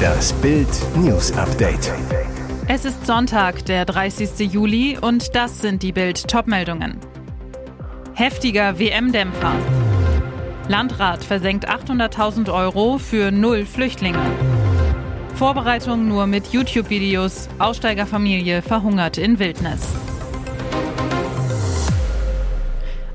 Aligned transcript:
Das 0.00 0.32
Bild 0.34 0.68
News 0.96 1.32
Update. 1.32 1.92
Es 2.68 2.84
ist 2.84 3.06
Sonntag, 3.06 3.64
der 3.66 3.84
30. 3.84 4.52
Juli 4.52 4.98
und 5.00 5.34
das 5.34 5.60
sind 5.60 5.82
die 5.82 5.92
Bild 5.92 6.28
Topmeldungen. 6.28 6.98
Heftiger 8.14 8.78
WM-Dämpfer. 8.78 9.52
Landrat 10.68 11.24
versenkt 11.24 11.68
800.000 11.68 12.52
Euro 12.52 12.98
für 12.98 13.30
null 13.30 13.66
Flüchtlinge. 13.66 14.20
Vorbereitung 15.34 16.06
nur 16.06 16.26
mit 16.26 16.48
YouTube-Videos. 16.52 17.48
Aussteigerfamilie 17.58 18.62
verhungert 18.62 19.18
in 19.18 19.38
Wildnis. 19.38 19.99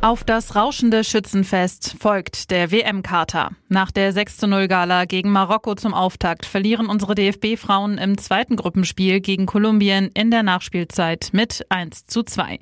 Auf 0.06 0.24
das 0.24 0.56
rauschende 0.56 1.04
Schützenfest 1.04 1.96
folgt 2.00 2.52
der 2.52 2.70
WM-Kater. 2.70 3.54
Nach 3.70 3.90
der 3.90 4.14
6-0-Gala 4.14 5.06
gegen 5.06 5.32
Marokko 5.32 5.74
zum 5.74 5.96
Auftakt 5.96 6.46
verlieren 6.46 6.86
unsere 6.86 7.16
DFB-Frauen 7.16 7.98
im 7.98 8.16
zweiten 8.20 8.56
Gruppenspiel 8.56 9.20
gegen 9.20 9.48
Kolumbien 9.48 10.12
in 10.14 10.30
der 10.30 10.44
Nachspielzeit 10.44 11.30
mit 11.32 11.66
1 11.70 12.06
zu 12.06 12.22
2. 12.22 12.60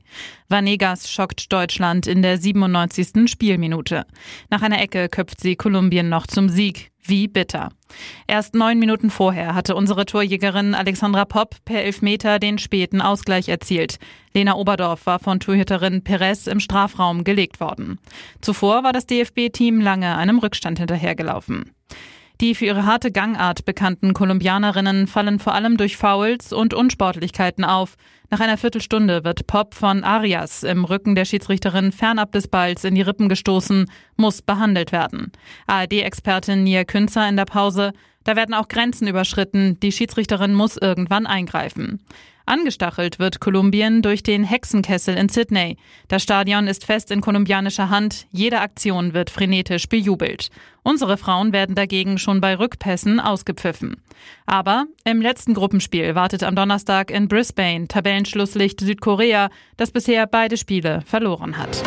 Vanegas 0.47 1.11
schockt 1.11 1.51
Deutschland 1.51 2.07
in 2.07 2.21
der 2.21 2.37
97. 2.37 3.29
Spielminute. 3.29 4.05
Nach 4.49 4.61
einer 4.61 4.81
Ecke 4.81 5.09
köpft 5.09 5.41
sie 5.41 5.57
Kolumbien 5.57 6.07
noch 6.07 6.27
zum 6.27 6.47
Sieg. 6.47 6.92
Wie 7.05 7.27
bitter. 7.27 7.69
Erst 8.27 8.55
neun 8.55 8.79
Minuten 8.79 9.09
vorher 9.09 9.55
hatte 9.55 9.75
unsere 9.75 10.05
Torjägerin 10.05 10.73
Alexandra 10.73 11.25
Popp 11.25 11.57
per 11.65 11.83
Elfmeter 11.83 12.39
den 12.39 12.57
späten 12.57 13.01
Ausgleich 13.01 13.49
erzielt. 13.49 13.99
Lena 14.33 14.55
Oberdorf 14.55 15.05
war 15.05 15.19
von 15.19 15.39
Torhüterin 15.39 16.03
Perez 16.03 16.47
im 16.47 16.59
Strafraum 16.59 17.23
gelegt 17.23 17.59
worden. 17.59 17.99
Zuvor 18.41 18.83
war 18.83 18.93
das 18.93 19.05
DFB-Team 19.05 19.81
lange 19.81 20.15
einem 20.15 20.39
Rückstand 20.39 20.79
hinterhergelaufen. 20.79 21.71
Die 22.41 22.55
für 22.55 22.65
ihre 22.65 22.85
harte 22.85 23.11
Gangart 23.11 23.63
bekannten 23.63 24.13
Kolumbianerinnen 24.13 25.07
fallen 25.07 25.39
vor 25.39 25.53
allem 25.53 25.77
durch 25.77 25.97
Fouls 25.97 26.51
und 26.51 26.73
Unsportlichkeiten 26.73 27.63
auf. 27.63 27.95
Nach 28.31 28.39
einer 28.39 28.57
Viertelstunde 28.57 29.23
wird 29.23 29.45
Pop 29.45 29.75
von 29.75 30.03
Arias 30.03 30.63
im 30.63 30.85
Rücken 30.85 31.13
der 31.13 31.25
Schiedsrichterin 31.25 31.91
fernab 31.91 32.31
des 32.31 32.47
Balls 32.47 32.83
in 32.83 32.95
die 32.95 33.03
Rippen 33.03 33.29
gestoßen, 33.29 33.89
muss 34.15 34.41
behandelt 34.41 34.91
werden. 34.91 35.31
ARD-Expertin 35.67 36.63
Nia 36.63 36.83
Künzer 36.83 37.29
in 37.29 37.37
der 37.37 37.45
Pause. 37.45 37.93
Da 38.23 38.35
werden 38.35 38.55
auch 38.55 38.67
Grenzen 38.67 39.07
überschritten. 39.07 39.79
Die 39.81 39.91
Schiedsrichterin 39.91 40.55
muss 40.55 40.77
irgendwann 40.77 41.27
eingreifen. 41.27 42.01
Angestachelt 42.45 43.19
wird 43.19 43.39
Kolumbien 43.39 44.01
durch 44.01 44.21
den 44.21 44.43
Hexenkessel 44.43 45.15
in 45.15 45.29
Sydney. 45.29 45.77
Das 46.09 46.23
Stadion 46.23 46.67
ist 46.67 46.85
fest 46.85 47.09
in 47.09 47.21
kolumbianischer 47.21 47.89
Hand. 47.89 48.27
Jede 48.31 48.59
Aktion 48.59 49.13
wird 49.13 49.29
frenetisch 49.29 49.87
bejubelt. 49.87 50.49
Unsere 50.83 51.17
Frauen 51.17 51.53
werden 51.53 51.75
dagegen 51.75 52.17
schon 52.17 52.41
bei 52.41 52.55
Rückpässen 52.57 53.21
ausgepfiffen. 53.21 53.95
Aber 54.45 54.85
im 55.05 55.21
letzten 55.21 55.53
Gruppenspiel 55.53 56.15
wartet 56.15 56.43
am 56.43 56.55
Donnerstag 56.55 57.11
in 57.11 57.29
Brisbane 57.29 57.87
Tabellenschlusslicht 57.87 58.81
Südkorea, 58.81 59.49
das 59.77 59.91
bisher 59.91 60.27
beide 60.27 60.57
Spiele 60.57 61.01
verloren 61.05 61.57
hat. 61.57 61.81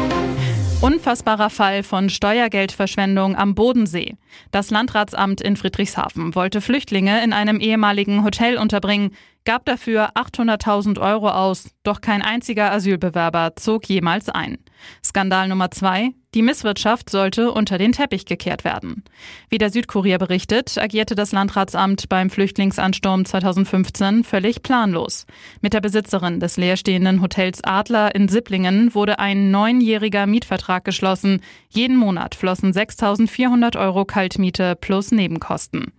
Unfassbarer 0.83 1.48
Fall 1.48 1.83
von 1.83 2.11
Steuergeldverschwendung 2.11 3.35
am 3.35 3.55
Bodensee. 3.55 4.17
Das 4.51 4.70
Landratsamt 4.70 5.41
in 5.41 5.57
Friedrichshafen 5.57 6.35
wollte 6.35 6.61
Flüchtlinge 6.61 7.25
in 7.25 7.33
einem 7.33 7.61
ehemaligen 7.61 8.25
Hotel 8.25 8.59
unterbringen, 8.59 9.13
gab 9.47 9.64
dafür 9.64 10.11
800.000 10.14 11.00
Euro 11.00 11.30
aus, 11.30 11.70
doch 11.84 12.02
kein 12.02 12.20
einziger 12.20 12.70
Asylbewerber 12.72 13.55
zog 13.56 13.89
jemals 13.89 14.28
ein. 14.28 14.58
Skandal 15.02 15.48
Nummer 15.48 15.70
zwei. 15.70 16.11
Die 16.34 16.42
Misswirtschaft 16.42 17.08
sollte 17.08 17.50
unter 17.50 17.78
den 17.78 17.92
Teppich 17.92 18.27
gekehrt 18.27 18.64
werden. 18.64 19.05
Wie 19.48 19.56
der 19.56 19.70
Südkurier 19.70 20.19
berichtet, 20.19 20.77
agierte 20.77 21.14
das 21.14 21.33
Landratsamt 21.33 22.11
beim 22.11 22.28
Flüchtlingsansturm 22.28 23.24
2015 23.24 24.22
völlig 24.22 24.62
planlos. 24.62 25.24
Mit 25.62 25.72
der 25.72 25.80
Besitzerin 25.80 26.39
des 26.39 26.58
leerstehenden 26.58 27.22
Hotels 27.22 27.64
Adler 27.64 28.14
in 28.14 28.29
Sipplingen 28.29 28.95
wurde 28.95 29.18
ein 29.18 29.51
neunjähriger 29.51 30.27
Mietvertrag 30.27 30.85
geschlossen. 30.85 31.40
Jeden 31.70 31.96
Monat 31.96 32.35
flossen 32.35 32.73
6.400 32.73 33.79
Euro 33.79 34.05
Kaltmiete 34.05 34.77
plus 34.77 35.12
Nebenkosten. 35.12 35.92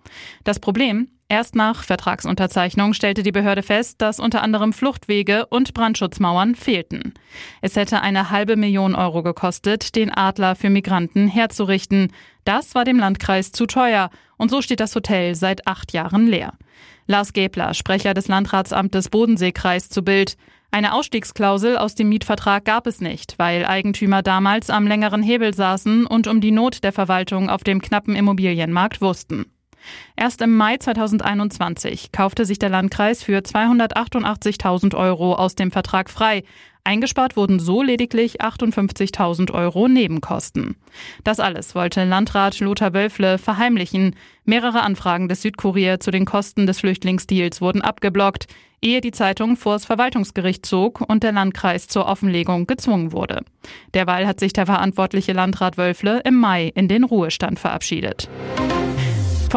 Das 0.44 0.60
Problem? 0.60 1.08
Erst 1.30 1.56
nach 1.56 1.84
Vertragsunterzeichnung 1.84 2.94
stellte 2.94 3.22
die 3.22 3.34
Behörde 3.34 3.62
fest, 3.62 4.02
dass 4.02 4.22
unter 4.22 4.42
anderem 4.42 4.72
Fluchtwege 4.72 5.46
und 5.48 5.74
Brandschutzmauern 5.74 6.56
fehlten. 6.56 7.14
Es 7.62 7.76
hätte 7.76 8.02
eine 8.02 8.30
halbe 8.30 8.56
Million 8.56 8.96
Euro 8.96 9.24
gekostet, 9.24 9.98
den 9.98 10.10
Adler 10.10 10.56
für 10.56 10.70
Migranten 10.70 11.28
herzurichten. 11.28 12.14
Das 12.46 12.76
war 12.76 12.86
dem 12.86 12.98
Landkreis 12.98 13.52
zu 13.52 13.66
teuer 13.66 14.10
und 14.38 14.50
so 14.50 14.62
steht 14.62 14.80
das 14.80 14.96
Hotel 14.96 15.36
seit 15.36 15.68
acht 15.68 15.92
Jahren 15.92 16.28
leer. 16.28 16.54
Lars 17.08 17.34
Gebler, 17.34 17.74
Sprecher 17.74 18.14
des 18.14 18.30
Landratsamtes 18.30 19.10
Bodenseekreis 19.10 19.90
zu 19.90 20.04
Bild. 20.04 20.38
Eine 20.72 20.94
Ausstiegsklausel 20.94 21.78
aus 21.78 21.96
dem 21.96 22.08
Mietvertrag 22.08 22.64
gab 22.64 22.88
es 22.88 23.02
nicht, 23.02 23.38
weil 23.38 23.66
Eigentümer 23.66 24.22
damals 24.22 24.70
am 24.70 24.88
längeren 24.88 25.24
Hebel 25.24 25.54
saßen 25.54 26.06
und 26.06 26.28
um 26.28 26.40
die 26.40 26.52
Not 26.52 26.86
der 26.86 26.94
Verwaltung 26.94 27.50
auf 27.50 27.66
dem 27.66 27.82
knappen 27.82 28.16
Immobilienmarkt 28.16 29.02
wussten. 29.02 29.46
Erst 30.16 30.42
im 30.42 30.56
Mai 30.56 30.78
2021 30.78 32.12
kaufte 32.12 32.46
sich 32.46 32.60
der 32.60 32.70
Landkreis 32.70 33.24
für 33.24 33.40
288.000 33.40 34.96
Euro 34.96 35.36
aus 35.36 35.56
dem 35.56 35.72
Vertrag 35.72 36.10
frei. 36.10 36.44
Eingespart 36.88 37.36
wurden 37.36 37.60
so 37.60 37.84
lediglich 37.84 38.42
58.000 38.42 39.52
Euro 39.52 39.90
Nebenkosten. 39.90 40.78
Das 41.26 41.42
alles 41.42 41.76
wollte 41.76 42.06
Landrat 42.06 42.62
Lothar 42.62 42.94
Wölfle 42.94 43.38
verheimlichen. 43.38 44.16
Mehrere 44.46 44.84
Anfragen 44.84 45.28
des 45.28 45.42
Südkurier 45.42 46.00
zu 46.00 46.12
den 46.12 46.24
Kosten 46.24 46.66
des 46.66 46.80
Flüchtlingsdeals 46.80 47.60
wurden 47.60 47.82
abgeblockt, 47.82 48.48
ehe 48.82 49.02
die 49.02 49.12
Zeitung 49.12 49.58
vors 49.58 49.84
Verwaltungsgericht 49.84 50.66
zog 50.66 51.02
und 51.02 51.24
der 51.24 51.34
Landkreis 51.34 51.90
zur 51.90 52.06
Offenlegung 52.06 52.68
gezwungen 52.68 53.12
wurde. 53.12 53.44
Derweil 53.94 54.26
hat 54.26 54.40
sich 54.40 54.54
der 54.54 54.66
verantwortliche 54.66 55.34
Landrat 55.34 55.78
Wölfle 55.78 56.22
im 56.24 56.36
Mai 56.36 56.72
in 56.74 56.88
den 56.88 57.04
Ruhestand 57.04 57.60
verabschiedet. 57.60 58.30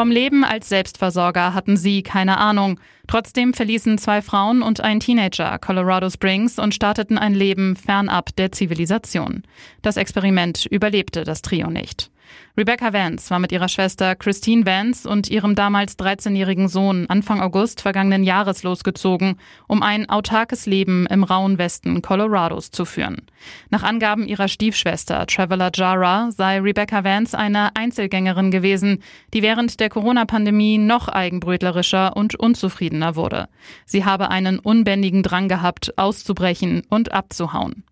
Vom 0.01 0.11
Leben 0.11 0.45
als 0.45 0.71
Selbstversorger 0.71 1.53
hatten 1.53 1.77
sie 1.77 2.03
keine 2.03 2.39
Ahnung. 2.39 2.81
Trotzdem 3.07 3.53
verließen 3.53 3.99
zwei 3.99 4.23
Frauen 4.23 4.63
und 4.63 4.81
ein 4.81 4.99
Teenager 4.99 5.59
Colorado 5.59 6.09
Springs 6.09 6.59
und 6.59 6.75
starteten 6.75 7.19
ein 7.19 7.35
Leben 7.35 7.77
fernab 7.77 8.35
der 8.37 8.51
Zivilisation. 8.51 9.43
Das 9.83 9.99
Experiment 9.99 10.65
überlebte 10.65 11.25
das 11.25 11.43
Trio 11.43 11.69
nicht. 11.69 12.10
Rebecca 12.57 12.93
Vance 12.93 13.31
war 13.31 13.39
mit 13.39 13.53
ihrer 13.53 13.69
Schwester 13.69 14.15
Christine 14.17 14.67
Vance 14.67 15.09
und 15.09 15.31
ihrem 15.31 15.55
damals 15.55 15.99
13-jährigen 15.99 16.69
Sohn 16.69 17.07
Anfang 17.09 17.41
August 17.41 17.81
vergangenen 17.81 18.25
Jahres 18.25 18.63
losgezogen, 18.63 19.37
um 19.67 19.83
ein 19.83 20.09
autarkes 20.09 20.67
Leben 20.67 21.07
im 21.07 21.25
rauen 21.25 21.59
Westen 21.59 22.03
Colorados 22.03 22.71
zu 22.71 22.85
führen. 22.85 23.23
Nach 23.71 23.83
Angaben 23.83 24.27
ihrer 24.27 24.49
Stiefschwester 24.49 25.27
Traveler 25.27 25.71
Jara 25.75 26.31
sei 26.33 26.61
Rebecca 26.61 27.05
Vance 27.05 27.39
eine 27.39 27.75
Einzelgängerin 27.77 28.51
gewesen, 28.51 29.03
die 29.33 29.43
während 29.43 29.81
der 29.81 29.89
Corona-Pandemie 29.89 30.79
noch 30.79 31.09
eigenbrötlerischer 31.09 32.17
und 32.17 32.35
unzufriedener 32.35 33.17
wurde. 33.17 33.49
Sie 33.87 34.05
habe 34.05 34.31
einen 34.31 34.59
unbändigen 34.59 35.23
Drang 35.23 35.49
gehabt, 35.49 35.97
auszubrechen 35.97 36.83
und 36.89 37.13
abzuhauen. 37.13 37.85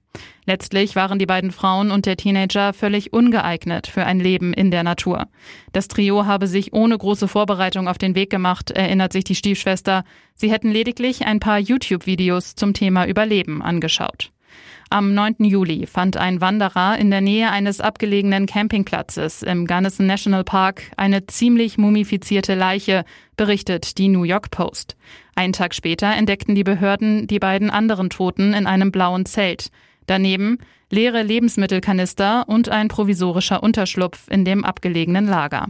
Letztlich 0.48 0.96
waren 0.96 1.18
die 1.18 1.26
beiden 1.26 1.52
Frauen 1.52 1.90
und 1.90 2.06
der 2.06 2.16
Teenager 2.16 2.72
völlig 2.72 3.12
ungeeignet 3.12 3.86
für 3.86 4.06
ein 4.06 4.18
Leben 4.18 4.54
in 4.54 4.70
der 4.70 4.82
Natur. 4.82 5.28
Das 5.72 5.88
Trio 5.88 6.24
habe 6.24 6.46
sich 6.46 6.72
ohne 6.72 6.96
große 6.96 7.28
Vorbereitung 7.28 7.86
auf 7.86 7.98
den 7.98 8.14
Weg 8.14 8.30
gemacht, 8.30 8.70
erinnert 8.70 9.12
sich 9.12 9.24
die 9.24 9.34
Stiefschwester. 9.34 10.04
Sie 10.34 10.50
hätten 10.50 10.70
lediglich 10.70 11.26
ein 11.26 11.38
paar 11.38 11.58
YouTube-Videos 11.58 12.54
zum 12.54 12.72
Thema 12.72 13.06
Überleben 13.06 13.60
angeschaut. 13.60 14.30
Am 14.88 15.12
9. 15.12 15.34
Juli 15.40 15.86
fand 15.86 16.16
ein 16.16 16.40
Wanderer 16.40 16.96
in 16.96 17.10
der 17.10 17.20
Nähe 17.20 17.50
eines 17.50 17.82
abgelegenen 17.82 18.46
Campingplatzes 18.46 19.42
im 19.42 19.66
Gunnison 19.66 20.06
National 20.06 20.44
Park 20.44 20.84
eine 20.96 21.26
ziemlich 21.26 21.76
mumifizierte 21.76 22.54
Leiche, 22.54 23.04
berichtet 23.36 23.98
die 23.98 24.08
New 24.08 24.22
York 24.22 24.50
Post. 24.50 24.96
Einen 25.34 25.52
Tag 25.52 25.74
später 25.74 26.10
entdeckten 26.10 26.54
die 26.54 26.64
Behörden 26.64 27.26
die 27.26 27.38
beiden 27.38 27.68
anderen 27.68 28.08
Toten 28.08 28.54
in 28.54 28.66
einem 28.66 28.92
blauen 28.92 29.26
Zelt. 29.26 29.68
Daneben 30.08 30.58
leere 30.90 31.22
Lebensmittelkanister 31.22 32.48
und 32.48 32.70
ein 32.70 32.88
provisorischer 32.88 33.62
Unterschlupf 33.62 34.26
in 34.30 34.46
dem 34.46 34.64
abgelegenen 34.64 35.26
Lager. 35.26 35.66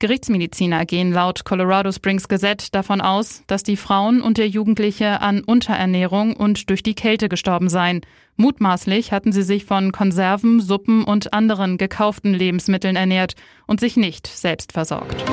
Gerichtsmediziner 0.00 0.84
gehen 0.84 1.12
laut 1.12 1.44
Colorado 1.44 1.90
Springs 1.90 2.28
Gesetz 2.28 2.70
davon 2.70 3.00
aus, 3.00 3.42
dass 3.46 3.62
die 3.62 3.78
Frauen 3.78 4.20
und 4.20 4.36
der 4.36 4.48
Jugendliche 4.48 5.22
an 5.22 5.42
Unterernährung 5.42 6.36
und 6.36 6.68
durch 6.68 6.82
die 6.82 6.94
Kälte 6.94 7.30
gestorben 7.30 7.70
seien. 7.70 8.02
Mutmaßlich 8.36 9.12
hatten 9.12 9.32
sie 9.32 9.42
sich 9.42 9.64
von 9.64 9.92
Konserven, 9.92 10.60
Suppen 10.60 11.02
und 11.02 11.32
anderen 11.32 11.78
gekauften 11.78 12.34
Lebensmitteln 12.34 12.96
ernährt 12.96 13.36
und 13.66 13.80
sich 13.80 13.96
nicht 13.96 14.26
selbst 14.26 14.72
versorgt. 14.72 15.24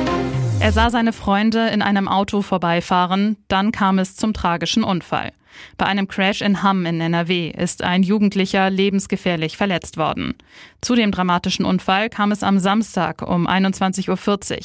Er 0.67 0.73
sah 0.73 0.89
seine 0.89 1.13
Freunde 1.13 1.69
in 1.69 1.81
einem 1.81 2.09
Auto 2.09 2.41
vorbeifahren, 2.41 3.37
dann 3.47 3.71
kam 3.71 3.99
es 3.99 4.17
zum 4.17 4.33
tragischen 4.33 4.83
Unfall. 4.83 5.31
Bei 5.77 5.85
einem 5.85 6.09
Crash 6.09 6.41
in 6.41 6.61
Hamm 6.61 6.85
in 6.85 6.99
NRW 6.99 7.51
ist 7.51 7.85
ein 7.85 8.03
Jugendlicher 8.03 8.69
lebensgefährlich 8.69 9.55
verletzt 9.55 9.95
worden. 9.95 10.35
Zu 10.81 10.95
dem 10.95 11.11
dramatischen 11.11 11.63
Unfall 11.63 12.09
kam 12.09 12.33
es 12.33 12.43
am 12.43 12.59
Samstag 12.59 13.21
um 13.21 13.47
21.40 13.47 14.09
Uhr. 14.09 14.59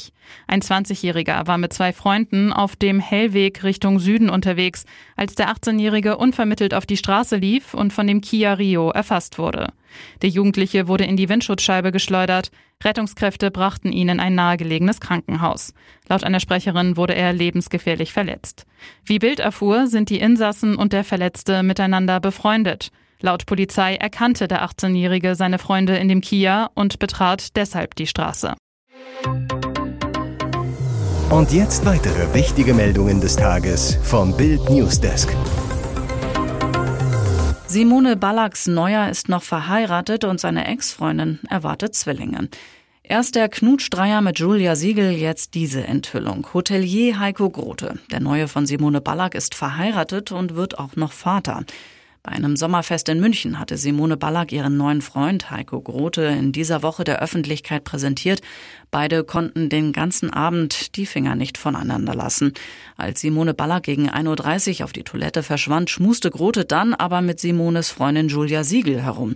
Ein 0.47 0.61
20-Jähriger 0.61 1.47
war 1.47 1.57
mit 1.57 1.71
zwei 1.71 1.93
Freunden 1.93 2.51
auf 2.51 2.75
dem 2.75 2.99
Hellweg 2.99 3.63
Richtung 3.63 3.99
Süden 3.99 4.29
unterwegs, 4.29 4.83
als 5.15 5.35
der 5.35 5.49
18-Jährige 5.49 6.17
unvermittelt 6.17 6.73
auf 6.73 6.85
die 6.85 6.97
Straße 6.97 7.37
lief 7.37 7.73
und 7.73 7.93
von 7.93 8.07
dem 8.07 8.19
Kia 8.19 8.53
Rio 8.53 8.89
erfasst 8.89 9.37
wurde. 9.37 9.69
Der 10.21 10.29
Jugendliche 10.29 10.87
wurde 10.87 11.05
in 11.05 11.17
die 11.17 11.29
Windschutzscheibe 11.29 11.91
geschleudert. 11.91 12.51
Rettungskräfte 12.83 13.51
brachten 13.51 13.91
ihn 13.91 14.09
in 14.09 14.19
ein 14.19 14.35
nahegelegenes 14.35 14.99
Krankenhaus. 14.99 15.73
Laut 16.07 16.23
einer 16.23 16.39
Sprecherin 16.39 16.97
wurde 16.97 17.15
er 17.15 17.33
lebensgefährlich 17.33 18.13
verletzt. 18.13 18.65
Wie 19.05 19.19
Bild 19.19 19.39
erfuhr, 19.39 19.87
sind 19.87 20.09
die 20.09 20.19
Insassen 20.19 20.75
und 20.75 20.93
der 20.93 21.03
Verletzte 21.03 21.63
miteinander 21.63 22.19
befreundet. 22.19 22.89
Laut 23.19 23.45
Polizei 23.45 23.95
erkannte 23.95 24.47
der 24.47 24.65
18-Jährige 24.65 25.35
seine 25.35 25.59
Freunde 25.59 25.95
in 25.95 26.09
dem 26.09 26.21
Kia 26.21 26.69
und 26.73 26.99
betrat 26.99 27.55
deshalb 27.55 27.95
die 27.95 28.07
Straße. 28.07 28.55
Und 31.29 31.51
jetzt 31.51 31.85
weitere 31.85 32.33
wichtige 32.33 32.73
Meldungen 32.73 33.21
des 33.21 33.35
Tages 33.35 33.97
vom 34.03 34.35
Bild 34.37 34.69
Newsdesk. 34.69 35.35
Simone 37.65 38.15
Ballacks 38.17 38.67
Neuer 38.67 39.09
ist 39.09 39.29
noch 39.29 39.41
verheiratet 39.41 40.25
und 40.25 40.39
seine 40.39 40.67
Ex-Freundin 40.67 41.39
erwartet 41.49 41.95
Zwillinge. 41.95 42.49
Erst 43.05 43.35
der 43.35 43.49
Knutschdreier 43.49 44.21
mit 44.21 44.39
Julia 44.39 44.77
Siegel, 44.77 45.11
jetzt 45.11 45.55
diese 45.55 45.85
Enthüllung. 45.85 46.47
Hotelier 46.53 47.19
Heiko 47.19 47.49
Grote, 47.49 47.99
der 48.11 48.21
Neue 48.21 48.47
von 48.47 48.65
Simone 48.65 49.01
Ballack, 49.01 49.35
ist 49.35 49.55
verheiratet 49.55 50.31
und 50.31 50.55
wird 50.55 50.79
auch 50.79 50.95
noch 50.95 51.11
Vater. 51.11 51.65
Bei 52.23 52.31
einem 52.31 52.55
Sommerfest 52.55 53.09
in 53.09 53.19
München 53.19 53.59
hatte 53.59 53.75
Simone 53.75 54.15
Ballack 54.15 54.53
ihren 54.53 54.77
neuen 54.77 55.01
Freund 55.01 55.51
Heiko 55.51 55.81
Grote 55.81 56.21
in 56.21 56.53
dieser 56.53 56.81
Woche 56.81 57.03
der 57.03 57.21
Öffentlichkeit 57.21 57.83
präsentiert. 57.83 58.41
Beide 58.89 59.25
konnten 59.25 59.67
den 59.67 59.91
ganzen 59.91 60.31
Abend 60.31 60.95
die 60.95 61.05
Finger 61.05 61.35
nicht 61.35 61.57
voneinander 61.57 62.15
lassen. 62.15 62.53
Als 62.95 63.19
Simone 63.19 63.53
Ballack 63.53 63.83
gegen 63.83 64.09
1.30 64.09 64.79
Uhr 64.79 64.85
auf 64.85 64.93
die 64.93 65.03
Toilette 65.03 65.43
verschwand, 65.43 65.89
schmuste 65.89 66.31
Grote 66.31 66.63
dann 66.63 66.93
aber 66.93 67.19
mit 67.19 67.41
Simones 67.41 67.91
Freundin 67.91 68.29
Julia 68.29 68.63
Siegel 68.63 69.01
herum. 69.01 69.35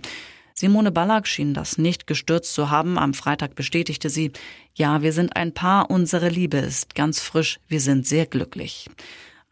Simone 0.58 0.90
Ballack 0.90 1.28
schien 1.28 1.54
das 1.54 1.78
nicht 1.78 2.08
gestürzt 2.08 2.52
zu 2.52 2.68
haben. 2.68 2.98
Am 2.98 3.14
Freitag 3.14 3.54
bestätigte 3.54 4.10
sie, 4.10 4.32
ja, 4.74 5.02
wir 5.02 5.12
sind 5.12 5.36
ein 5.36 5.54
Paar, 5.54 5.88
unsere 5.88 6.30
Liebe 6.30 6.56
ist 6.56 6.96
ganz 6.96 7.20
frisch, 7.20 7.60
wir 7.68 7.80
sind 7.80 8.08
sehr 8.08 8.26
glücklich. 8.26 8.90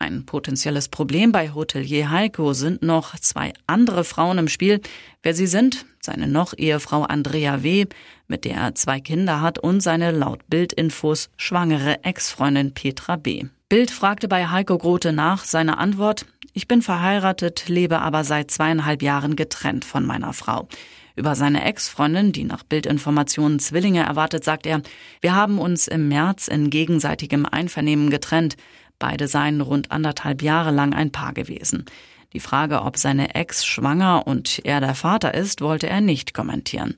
Ein 0.00 0.26
potenzielles 0.26 0.88
Problem 0.88 1.30
bei 1.30 1.54
Hotelier 1.54 2.10
Heiko 2.10 2.54
sind 2.54 2.82
noch 2.82 3.16
zwei 3.20 3.52
andere 3.68 4.02
Frauen 4.02 4.38
im 4.38 4.48
Spiel. 4.48 4.80
Wer 5.22 5.32
sie 5.32 5.46
sind, 5.46 5.86
seine 6.00 6.26
noch 6.26 6.54
Ehefrau 6.58 7.04
Andrea 7.04 7.62
W., 7.62 7.86
mit 8.26 8.44
der 8.44 8.56
er 8.56 8.74
zwei 8.74 8.98
Kinder 8.98 9.40
hat, 9.40 9.60
und 9.60 9.82
seine 9.82 10.10
laut 10.10 10.40
Bildinfos 10.48 11.30
schwangere 11.36 12.02
Ex-Freundin 12.02 12.74
Petra 12.74 13.14
B. 13.14 13.44
Bild 13.68 13.92
fragte 13.92 14.26
bei 14.26 14.48
Heiko 14.48 14.76
Grote 14.76 15.12
nach, 15.12 15.44
seine 15.44 15.78
Antwort, 15.78 16.26
ich 16.56 16.66
bin 16.66 16.80
verheiratet, 16.80 17.68
lebe 17.68 18.00
aber 18.00 18.24
seit 18.24 18.50
zweieinhalb 18.50 19.02
Jahren 19.02 19.36
getrennt 19.36 19.84
von 19.84 20.06
meiner 20.06 20.32
Frau. 20.32 20.68
Über 21.14 21.34
seine 21.34 21.62
Ex-Freundin, 21.62 22.32
die 22.32 22.44
nach 22.44 22.62
Bildinformationen 22.62 23.58
Zwillinge 23.58 24.02
erwartet, 24.02 24.42
sagt 24.42 24.64
er, 24.64 24.80
wir 25.20 25.34
haben 25.34 25.58
uns 25.58 25.86
im 25.86 26.08
März 26.08 26.48
in 26.48 26.70
gegenseitigem 26.70 27.44
Einvernehmen 27.44 28.08
getrennt. 28.08 28.56
Beide 28.98 29.28
seien 29.28 29.60
rund 29.60 29.92
anderthalb 29.92 30.40
Jahre 30.40 30.70
lang 30.70 30.94
ein 30.94 31.12
Paar 31.12 31.34
gewesen. 31.34 31.84
Die 32.32 32.40
Frage, 32.40 32.80
ob 32.80 32.96
seine 32.96 33.34
Ex 33.34 33.66
schwanger 33.66 34.26
und 34.26 34.62
er 34.64 34.80
der 34.80 34.94
Vater 34.94 35.34
ist, 35.34 35.60
wollte 35.60 35.90
er 35.90 36.00
nicht 36.00 36.32
kommentieren. 36.32 36.96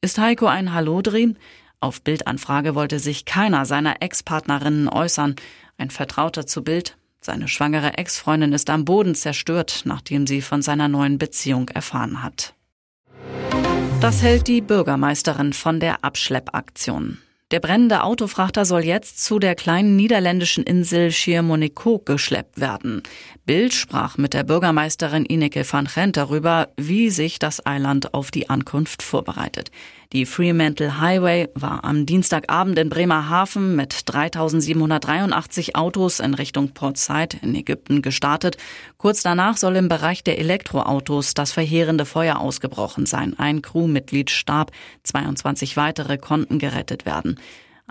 Ist 0.00 0.18
Heiko 0.18 0.46
ein 0.46 0.72
Hallodri? 0.72 1.34
Auf 1.80 2.02
Bildanfrage 2.02 2.76
wollte 2.76 3.00
sich 3.00 3.24
keiner 3.24 3.66
seiner 3.66 4.00
Ex-Partnerinnen 4.00 4.88
äußern. 4.88 5.34
Ein 5.76 5.90
Vertrauter 5.90 6.46
zu 6.46 6.62
Bild 6.62 6.96
seine 7.24 7.48
schwangere 7.48 7.98
Ex-Freundin 7.98 8.52
ist 8.52 8.68
am 8.68 8.84
Boden 8.84 9.14
zerstört, 9.14 9.82
nachdem 9.84 10.26
sie 10.26 10.42
von 10.42 10.60
seiner 10.60 10.88
neuen 10.88 11.18
Beziehung 11.18 11.68
erfahren 11.68 12.22
hat. 12.22 12.54
Das 14.00 14.22
hält 14.22 14.48
die 14.48 14.60
Bürgermeisterin 14.60 15.52
von 15.52 15.78
der 15.78 16.04
Abschleppaktion. 16.04 17.18
Der 17.52 17.60
brennende 17.60 18.02
Autofrachter 18.02 18.64
soll 18.64 18.82
jetzt 18.82 19.22
zu 19.22 19.38
der 19.38 19.54
kleinen 19.54 19.94
niederländischen 19.94 20.64
Insel 20.64 21.12
Schiermonnikoog 21.12 22.06
geschleppt 22.06 22.58
werden. 22.60 23.02
Bild 23.44 23.74
sprach 23.74 24.18
mit 24.18 24.34
der 24.34 24.44
Bürgermeisterin 24.44 25.24
Ineke 25.24 25.64
van 25.68 25.88
Gent 25.92 26.16
darüber, 26.16 26.68
wie 26.76 27.10
sich 27.10 27.40
das 27.40 27.66
Eiland 27.66 28.14
auf 28.14 28.30
die 28.30 28.48
Ankunft 28.48 29.02
vorbereitet. 29.02 29.72
Die 30.12 30.26
Fremantle 30.26 31.00
Highway 31.00 31.48
war 31.56 31.82
am 31.82 32.06
Dienstagabend 32.06 32.78
in 32.78 32.88
Bremerhaven 32.88 33.74
mit 33.74 34.02
3783 34.04 35.74
Autos 35.74 36.20
in 36.20 36.34
Richtung 36.34 36.68
Port 36.68 36.98
Said 36.98 37.34
in 37.42 37.56
Ägypten 37.56 38.00
gestartet. 38.00 38.58
Kurz 38.96 39.24
danach 39.24 39.56
soll 39.56 39.74
im 39.74 39.88
Bereich 39.88 40.22
der 40.22 40.38
Elektroautos 40.38 41.34
das 41.34 41.50
verheerende 41.50 42.04
Feuer 42.04 42.38
ausgebrochen 42.38 43.06
sein. 43.06 43.36
Ein 43.40 43.60
Crewmitglied 43.60 44.30
starb, 44.30 44.70
22 45.02 45.76
weitere 45.76 46.16
konnten 46.16 46.60
gerettet 46.60 47.06
werden. 47.06 47.40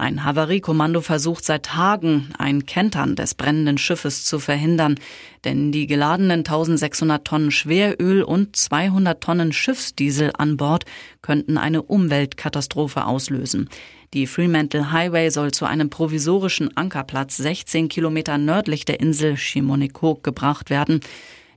Ein 0.01 0.25
Havariekommando 0.25 1.01
versucht 1.01 1.45
seit 1.45 1.67
Tagen, 1.67 2.33
ein 2.39 2.65
Kentern 2.65 3.15
des 3.15 3.35
brennenden 3.35 3.77
Schiffes 3.77 4.25
zu 4.25 4.39
verhindern, 4.39 4.95
denn 5.43 5.71
die 5.71 5.85
geladenen 5.85 6.39
1600 6.39 7.23
Tonnen 7.23 7.51
Schweröl 7.51 8.23
und 8.23 8.55
200 8.55 9.21
Tonnen 9.21 9.53
Schiffsdiesel 9.53 10.31
an 10.35 10.57
Bord 10.57 10.85
könnten 11.21 11.59
eine 11.59 11.83
Umweltkatastrophe 11.83 13.05
auslösen. 13.05 13.69
Die 14.15 14.25
Fremantle 14.25 14.91
Highway 14.91 15.29
soll 15.29 15.51
zu 15.51 15.65
einem 15.65 15.91
provisorischen 15.91 16.75
Ankerplatz 16.75 17.37
16 17.37 17.87
Kilometer 17.87 18.39
nördlich 18.39 18.85
der 18.85 19.01
Insel 19.01 19.35
Chimonikoog 19.35 20.23
gebracht 20.23 20.71
werden. 20.71 21.01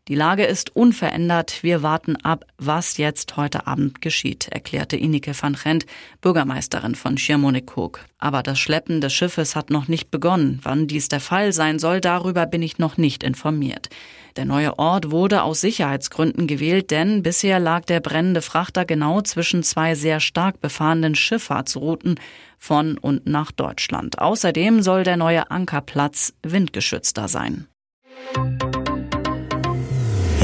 Die 0.06 0.14
Lage 0.14 0.44
ist 0.44 0.76
unverändert. 0.76 1.62
Wir 1.62 1.82
warten 1.82 2.16
ab, 2.16 2.44
was 2.58 2.98
jetzt 2.98 3.38
heute 3.38 3.66
Abend 3.66 4.02
geschieht, 4.02 4.48
erklärte 4.48 4.98
Inike 4.98 5.32
van 5.40 5.54
Gent, 5.54 5.86
Bürgermeisterin 6.20 6.94
von 6.94 7.16
Schiermonnikoog. 7.16 8.00
Aber 8.18 8.42
das 8.42 8.58
Schleppen 8.58 9.00
des 9.00 9.14
Schiffes 9.14 9.56
hat 9.56 9.70
noch 9.70 9.88
nicht 9.88 10.10
begonnen. 10.10 10.60
Wann 10.62 10.88
dies 10.88 11.08
der 11.08 11.20
Fall 11.20 11.54
sein 11.54 11.78
soll, 11.78 12.02
darüber 12.02 12.44
bin 12.44 12.60
ich 12.60 12.76
noch 12.76 12.98
nicht 12.98 13.22
informiert. 13.22 13.88
Der 14.36 14.44
neue 14.44 14.78
Ort 14.78 15.10
wurde 15.10 15.42
aus 15.42 15.62
Sicherheitsgründen 15.62 16.46
gewählt, 16.46 16.90
denn 16.90 17.22
bisher 17.22 17.58
lag 17.58 17.86
der 17.86 18.00
brennende 18.00 18.42
Frachter 18.42 18.84
genau 18.84 19.22
zwischen 19.22 19.62
zwei 19.62 19.94
sehr 19.94 20.20
stark 20.20 20.60
befahrenen 20.60 21.14
Schifffahrtsrouten 21.14 22.20
von 22.58 22.98
und 22.98 23.26
nach 23.26 23.52
Deutschland. 23.52 24.18
Außerdem 24.18 24.82
soll 24.82 25.02
der 25.02 25.16
neue 25.16 25.50
Ankerplatz 25.50 26.34
windgeschützter 26.42 27.26
sein. 27.26 27.68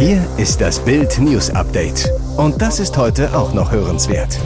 Hier 0.00 0.26
ist 0.38 0.62
das 0.62 0.82
Bild 0.82 1.18
News 1.18 1.50
Update. 1.50 2.10
Und 2.38 2.62
das 2.62 2.80
ist 2.80 2.96
heute 2.96 3.36
auch 3.36 3.52
noch 3.52 3.70
hörenswert. 3.70 4.40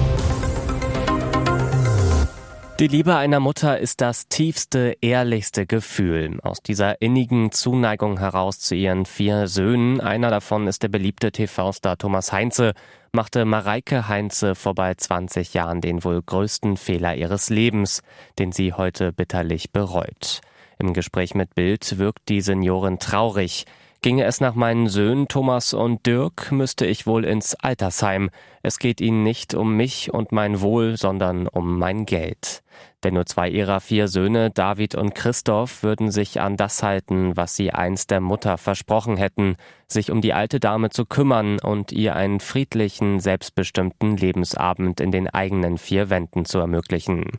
Die 2.81 2.89
Liebe 2.89 3.15
einer 3.15 3.39
Mutter 3.39 3.79
ist 3.79 4.01
das 4.01 4.27
tiefste, 4.27 4.97
ehrlichste 5.01 5.65
Gefühl. 5.65 6.41
Aus 6.43 6.61
dieser 6.61 7.01
innigen 7.01 7.53
Zuneigung 7.53 8.19
heraus 8.19 8.59
zu 8.59 8.75
ihren 8.75 9.07
vier 9.07 9.47
Söhnen, 9.47 10.01
einer 10.01 10.31
davon 10.31 10.67
ist 10.67 10.83
der 10.83 10.89
beliebte 10.89 11.31
TV-Star 11.31 11.99
Thomas 11.99 12.33
Heinze, 12.33 12.73
machte 13.13 13.45
Mareike 13.45 14.09
Heinze 14.09 14.57
vor 14.57 14.75
bald 14.75 14.99
20 14.99 15.55
Jahren 15.55 15.81
den 15.81 16.03
wohl 16.03 16.21
größten 16.21 16.77
Fehler 16.77 17.15
ihres 17.15 17.49
Lebens, 17.49 18.03
den 18.41 18.51
sie 18.51 18.73
heute 18.73 19.13
bitterlich 19.13 19.71
bereut. 19.71 20.41
Im 20.81 20.95
Gespräch 20.95 21.37
mit 21.37 21.55
Bild 21.55 21.99
wirkt 21.99 22.29
die 22.29 22.41
Seniorin 22.41 22.99
traurig. 22.99 23.67
Ginge 24.05 24.25
es 24.25 24.39
nach 24.39 24.55
meinen 24.55 24.89
Söhnen 24.89 25.29
Thomas 25.29 25.73
und 25.73 26.05
Dirk, 26.05 26.53
müsste 26.53 26.85
ich 26.85 27.07
wohl 27.07 27.25
ins 27.25 27.55
Altersheim. 27.55 28.29
Es 28.63 28.79
geht 28.79 29.01
ihnen 29.01 29.23
nicht 29.23 29.55
um 29.55 29.79
mich 29.79 30.13
und 30.13 30.31
mein 30.31 30.61
Wohl, 30.61 30.99
sondern 30.99 31.49
um 31.49 31.79
mein 31.79 32.05
Geld. 32.05 32.63
Denn 33.03 33.15
nur 33.15 33.25
zwei 33.25 33.49
ihrer 33.49 33.81
vier 33.81 34.09
Söhne, 34.09 34.51
David 34.51 34.95
und 34.95 35.15
Christoph, 35.15 35.83
würden 35.83 36.11
sich 36.11 36.43
an 36.43 36.59
das 36.59 36.83
halten, 36.83 37.35
was 37.39 37.57
sie 37.57 37.73
einst 37.73 38.11
der 38.11 38.21
Mutter 38.21 38.59
versprochen 38.59 39.17
hätten, 39.17 39.57
sich 39.87 40.11
um 40.11 40.21
die 40.21 40.35
alte 40.35 40.61
Dame 40.61 40.91
zu 40.91 41.07
kümmern 41.07 41.59
und 41.59 41.91
ihr 41.91 42.15
einen 42.15 42.41
friedlichen, 42.41 43.21
selbstbestimmten 43.21 44.19
Lebensabend 44.19 45.01
in 45.01 45.13
den 45.13 45.31
eigenen 45.31 45.79
vier 45.79 46.11
Wänden 46.11 46.45
zu 46.45 46.59
ermöglichen. 46.59 47.39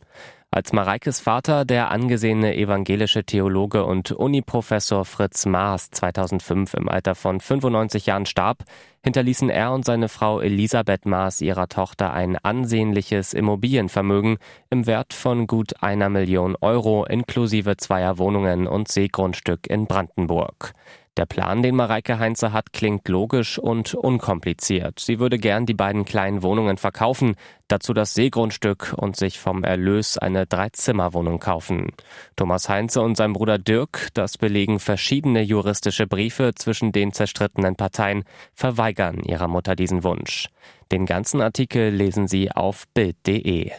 Als 0.55 0.71
Mareikes 0.71 1.19
Vater, 1.19 1.65
der 1.65 1.91
angesehene 1.91 2.55
evangelische 2.55 3.25
Theologe 3.25 3.83
und 3.83 4.13
Uniprofessor 4.13 5.03
Fritz 5.03 5.45
Maas 5.45 5.91
2005 5.91 6.75
im 6.75 6.87
Alter 6.87 7.13
von 7.13 7.41
95 7.41 8.05
Jahren 8.05 8.25
starb, 8.25 8.63
hinterließen 9.03 9.49
er 9.49 9.73
und 9.73 9.83
seine 9.83 10.07
Frau 10.07 10.39
Elisabeth 10.39 11.05
Maas 11.05 11.41
ihrer 11.41 11.67
Tochter 11.67 12.13
ein 12.13 12.37
ansehnliches 12.37 13.33
Immobilienvermögen 13.33 14.37
im 14.69 14.87
Wert 14.87 15.13
von 15.13 15.45
gut 15.45 15.83
einer 15.83 16.07
Million 16.07 16.55
Euro 16.61 17.03
inklusive 17.03 17.75
zweier 17.75 18.17
Wohnungen 18.17 18.65
und 18.65 18.87
Seegrundstück 18.87 19.67
in 19.67 19.87
Brandenburg. 19.87 20.73
Der 21.17 21.25
Plan, 21.25 21.63
den 21.63 21.75
Mareike 21.75 22.19
Heinze 22.19 22.51
hat, 22.51 22.73
klingt 22.73 23.07
logisch 23.07 23.57
und 23.57 23.93
unkompliziert. 23.93 24.99
Sie 24.99 25.17
würde 25.17 25.37
gern 25.37 25.65
die 25.65 25.73
beiden 25.73 26.03
kleinen 26.03 26.43
Wohnungen 26.43 26.77
verkaufen, 26.77 27.35
dazu 27.69 27.93
das 27.93 28.13
Seegrundstück 28.13 28.93
und 28.97 29.15
sich 29.15 29.39
vom 29.39 29.63
Erlös 29.63 30.17
eine 30.17 30.45
Dreizimmerwohnung 30.45 31.39
kaufen. 31.39 31.93
Thomas 32.35 32.67
Heinze 32.67 33.01
und 33.01 33.15
sein 33.15 33.31
Bruder 33.31 33.57
Dirk, 33.57 34.09
das 34.13 34.37
belegen 34.37 34.79
verschiedene 34.79 35.41
juristische 35.41 36.05
Briefe 36.05 36.51
zwischen 36.53 36.91
den 36.91 37.13
zerstrittenen 37.13 37.77
Parteien, 37.77 38.25
verweigern 38.53 39.21
ihrer 39.23 39.47
Mutter 39.47 39.77
diesen 39.77 40.03
Wunsch. 40.03 40.49
Den 40.91 41.05
ganzen 41.05 41.39
Artikel 41.39 41.91
lesen 41.91 42.27
Sie 42.27 42.51
auf 42.51 42.85
Bild.de. 42.93 43.71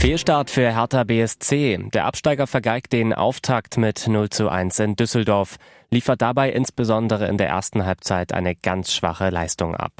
Fehlstart 0.00 0.48
für 0.48 0.74
Hertha 0.74 1.04
BSC. 1.04 1.76
Der 1.92 2.06
Absteiger 2.06 2.46
vergeigt 2.46 2.94
den 2.94 3.12
Auftakt 3.12 3.76
mit 3.76 4.08
0 4.08 4.30
zu 4.30 4.48
1 4.48 4.78
in 4.78 4.96
Düsseldorf, 4.96 5.58
liefert 5.90 6.22
dabei 6.22 6.50
insbesondere 6.52 7.26
in 7.26 7.36
der 7.36 7.50
ersten 7.50 7.84
Halbzeit 7.84 8.32
eine 8.32 8.56
ganz 8.56 8.94
schwache 8.94 9.28
Leistung 9.28 9.76
ab. 9.76 9.92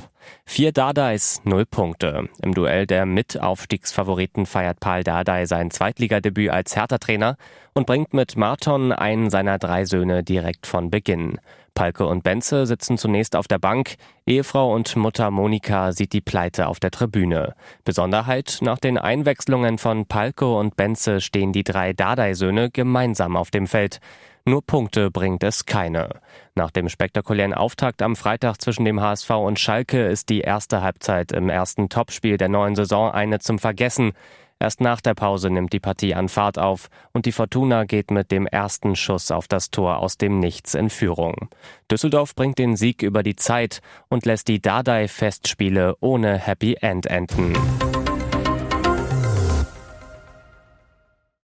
Vier 0.47 0.73
Dardais, 0.73 1.43
null 1.45 1.67
Punkte. 1.67 2.31
Im 2.41 2.55
Duell 2.55 2.87
der 2.87 3.05
Mitaufstiegsfavoriten 3.05 4.47
feiert 4.47 4.81
Paul 4.81 5.05
Dardai 5.05 5.45
sein 5.45 5.71
Zweitligadebüt 5.71 6.49
als 6.49 6.77
Hertha-Trainer 6.77 7.37
und 7.75 7.87
bringt 7.87 8.15
mit 8.15 8.39
Marton 8.39 8.93
einen 8.93 9.29
seiner 9.29 9.59
drei 9.59 9.85
Söhne 9.85 10.25
direkt 10.25 10.67
von 10.67 10.91
Beginn. 10.91 11.39
Palke 11.75 12.07
und 12.07 12.23
Benze 12.23 12.67
sitzen 12.67 12.99
zunächst 12.99 13.37
auf 13.37 13.49
der 13.49 13.59
Bank. 13.59 13.97
Ehefrau 14.27 14.75
und 14.75 14.97
Mutter 14.97 15.31
Monika 15.31 15.93
sieht 15.93 16.13
die 16.13 16.21
Pleite 16.21 16.67
auf 16.67 16.81
der 16.81 16.91
Tribüne. 16.91 17.55
Besonderheit, 17.85 18.59
nach 18.61 18.79
den 18.79 18.99
Einwechslungen 18.99 19.79
von 19.79 20.07
Palke 20.07 20.53
und 20.53 20.77
Benze 20.77 21.21
stehen 21.21 21.53
die 21.53 21.65
drei 21.65 21.93
Dardai-Söhne 21.93 22.71
gemeinsam 22.71 23.37
auf 23.37 23.51
dem 23.51 23.67
Feld. 23.67 24.01
Nur 24.47 24.63
Punkte 24.65 25.11
bringt 25.11 25.45
es 25.45 25.67
keine. 25.67 26.21
Nach 26.55 26.71
dem 26.71 26.89
spektakulären 26.89 27.55
Auftakt 27.55 28.03
am 28.03 28.17
Freitag 28.17 28.61
zwischen 28.61 28.85
dem 28.85 29.01
HSV 29.01 29.31
und 29.31 29.59
Schalke 29.59 30.07
ist 30.07 30.29
die 30.29 30.41
erste 30.41 30.83
Halbzeit 30.83 31.33
im 31.33 31.49
ersten 31.49 31.89
Topspiel 31.89 32.37
der 32.37 32.49
neuen 32.49 32.75
Saison 32.75 33.11
eine 33.11 33.39
zum 33.39 33.59
Vergessen. 33.59 34.13
Erst 34.63 34.83
nach 34.83 35.01
der 35.01 35.15
Pause 35.15 35.49
nimmt 35.49 35.73
die 35.73 35.81
Partie 35.81 36.15
an 36.15 36.29
Fahrt 36.29 36.59
auf 36.59 36.91
und 37.13 37.25
die 37.25 37.33
Fortuna 37.33 37.85
geht 37.85 38.11
mit 38.11 38.31
dem 38.31 38.47
ersten 38.47 38.95
Schuss 38.95 39.31
auf 39.31 39.49
das 39.49 39.71
Tor 39.71 39.99
aus 39.99 40.19
dem 40.19 40.39
Nichts 40.39 40.75
in 40.75 40.91
Führung. 40.91 41.49
Düsseldorf 41.91 42.35
bringt 42.35 42.59
den 42.59 42.77
Sieg 42.77 43.03
über 43.03 43.23
die 43.23 43.37
Zeit 43.37 43.81
und 44.09 44.27
lässt 44.27 44.49
die 44.49 44.61
Dardai-Festspiele 44.61 45.97
ohne 46.01 46.37
Happy 46.37 46.77
End 46.79 47.07
enden. 47.07 47.55